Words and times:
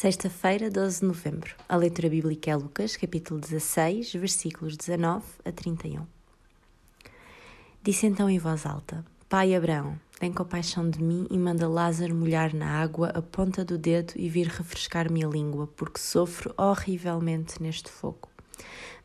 Sexta-feira, 0.00 0.70
12 0.70 1.00
de 1.00 1.04
novembro. 1.04 1.54
A 1.68 1.76
leitura 1.76 2.08
bíblica 2.08 2.50
é 2.50 2.56
Lucas, 2.56 2.96
capítulo 2.96 3.38
16, 3.38 4.14
versículos 4.14 4.74
19 4.74 5.22
a 5.44 5.52
31. 5.52 6.06
Disse 7.82 8.06
então 8.06 8.30
em 8.30 8.38
voz 8.38 8.64
alta: 8.64 9.04
Pai 9.28 9.54
Abraão, 9.54 10.00
tem 10.18 10.32
compaixão 10.32 10.88
de 10.88 11.02
mim 11.02 11.26
e 11.30 11.36
manda 11.36 11.68
Lázaro 11.68 12.14
molhar 12.14 12.54
na 12.54 12.80
água 12.80 13.10
a 13.10 13.20
ponta 13.20 13.62
do 13.62 13.76
dedo 13.76 14.14
e 14.16 14.26
vir 14.26 14.46
refrescar 14.46 15.12
minha 15.12 15.28
língua, 15.28 15.66
porque 15.76 16.00
sofro 16.00 16.54
horrivelmente 16.56 17.62
neste 17.62 17.90
fogo. 17.90 18.26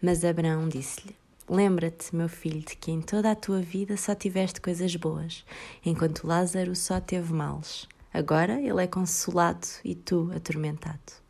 Mas 0.00 0.24
Abraão 0.24 0.68
disse-lhe: 0.68 1.16
Lembra-te, 1.48 2.14
meu 2.14 2.28
filho, 2.28 2.60
de 2.60 2.76
que 2.76 2.92
em 2.92 3.00
toda 3.00 3.32
a 3.32 3.34
tua 3.34 3.60
vida 3.60 3.96
só 3.96 4.14
tiveste 4.14 4.60
coisas 4.60 4.94
boas, 4.94 5.44
enquanto 5.84 6.24
Lázaro 6.24 6.76
só 6.76 7.00
teve 7.00 7.32
males. 7.32 7.88
Agora 8.14 8.60
ele 8.60 8.80
é 8.80 8.86
consolado 8.86 9.66
e 9.84 9.92
tu 9.92 10.30
atormentado. 10.32 11.24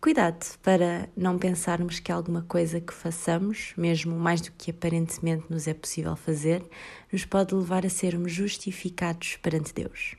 Cuidado 0.00 0.56
para 0.62 1.08
não 1.16 1.36
pensarmos 1.36 1.98
que 1.98 2.12
alguma 2.12 2.42
coisa 2.42 2.80
que 2.80 2.94
façamos, 2.94 3.72
mesmo 3.76 4.16
mais 4.16 4.40
do 4.40 4.52
que 4.52 4.70
aparentemente 4.70 5.46
nos 5.50 5.66
é 5.66 5.74
possível 5.74 6.14
fazer, 6.14 6.64
nos 7.12 7.24
pode 7.24 7.56
levar 7.56 7.84
a 7.84 7.90
sermos 7.90 8.30
justificados 8.30 9.36
perante 9.42 9.74
Deus. 9.74 10.14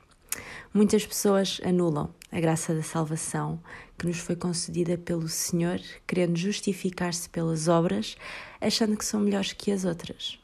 Muitas 0.74 1.06
pessoas 1.06 1.62
anulam 1.64 2.14
a 2.30 2.42
graça 2.42 2.76
da 2.76 2.84
salvação 2.84 3.64
que 3.98 4.05
nos 4.05 4.18
foi 4.18 4.36
concedida 4.36 4.98
pelo 4.98 5.30
Senhor, 5.30 5.80
querendo 6.05 6.36
justificar-se 6.36 7.30
pelas 7.30 7.70
obras, 7.70 8.18
achando 8.60 8.98
que 8.98 9.05
são 9.05 9.22
melhores 9.22 9.54
que 9.54 9.72
as 9.72 9.86
outras. 9.86 10.38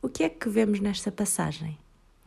O 0.00 0.08
que 0.08 0.22
é 0.22 0.28
que 0.28 0.48
vemos 0.48 0.78
nesta 0.78 1.10
passagem? 1.10 1.76